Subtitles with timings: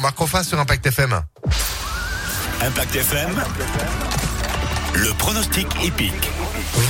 [0.00, 1.20] Marc Roffa sur Impact FM.
[2.62, 3.42] Impact FM,
[4.94, 6.30] le pronostic épique.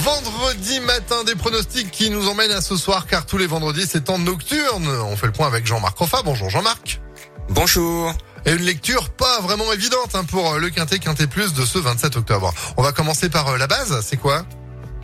[0.04, 4.10] Vendredi matin, des pronostics qui nous emmènent à ce soir, car tous les vendredis, c'est
[4.10, 4.86] en nocturne.
[5.06, 6.20] On fait le point avec Jean-Marc Roffa.
[6.22, 7.00] Bonjour Jean-Marc.
[7.48, 8.12] Bonjour.
[8.44, 12.14] Et une lecture pas vraiment évidente hein, pour le Quintet Quintet Plus de ce 27
[12.18, 12.52] octobre.
[12.76, 14.44] On va commencer par euh, la base, c'est quoi?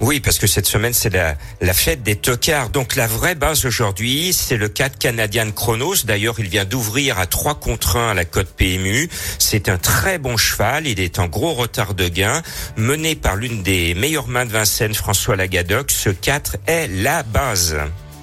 [0.05, 2.69] Oui, parce que cette semaine, c'est la, fête des tocards.
[2.69, 6.05] Donc la vraie base aujourd'hui, c'est le 4 Canadian Chronos.
[6.05, 9.09] D'ailleurs, il vient d'ouvrir à 3 contre 1 à la cote PMU.
[9.39, 10.87] C'est un très bon cheval.
[10.87, 12.43] Il est en gros retard de gain.
[12.77, 17.75] Mené par l'une des meilleures mains de Vincennes, François Lagadoc, ce 4 est la base.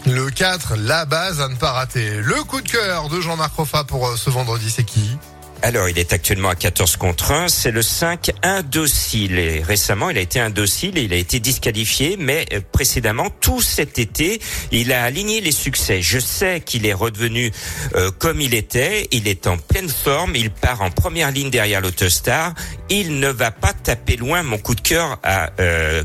[0.06, 2.12] Le 4, la base à ne pas rater.
[2.18, 5.18] Le coup de cœur de Jean-Marc Roffa pour euh, ce vendredi, c'est qui?
[5.64, 7.48] Alors, il est actuellement à 14 contre 1.
[7.48, 9.38] C'est le 5 indocile.
[9.38, 12.18] Et récemment, il a été indocile et il a été disqualifié.
[12.20, 16.02] Mais euh, précédemment, tout cet été, il a aligné les succès.
[16.02, 17.52] Je sais qu'il est redevenu
[17.96, 19.08] euh, comme il était.
[19.12, 20.36] Il est en pleine forme.
[20.36, 22.56] Il part en première ligne derrière l'Autostar.
[22.90, 25.52] Il ne va pas taper loin mon coup de cœur à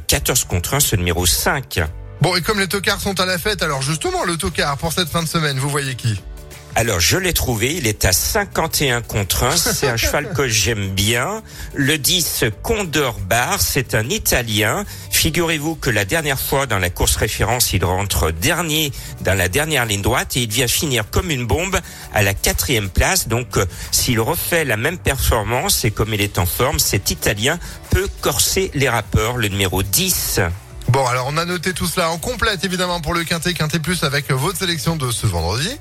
[0.06, 1.80] 14 euh, contre 1, ce numéro 5.
[2.20, 5.08] Bon, et comme les tocards sont à la fête, alors justement, le tocard pour cette
[5.08, 6.20] fin de semaine, vous voyez qui?
[6.76, 10.90] Alors je l'ai trouvé, il est à 51 contre 1, c'est un cheval que j'aime
[10.90, 11.42] bien.
[11.72, 14.84] Le 10 Condor Bar, c'est un Italien.
[15.10, 19.86] Figurez-vous que la dernière fois dans la course référence, il rentre dernier dans la dernière
[19.86, 21.80] ligne droite et il vient finir comme une bombe
[22.12, 23.26] à la quatrième place.
[23.26, 27.58] Donc euh, s'il refait la même performance et comme il est en forme, cet Italien
[27.88, 30.40] peut corser les rappeurs, le numéro 10.
[30.88, 34.04] Bon, alors on a noté tout cela en complète évidemment pour le Quintet, Quintet Plus
[34.04, 35.78] avec votre sélection de ce vendredi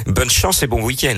[0.06, 1.14] Bonne chance et bon week-end.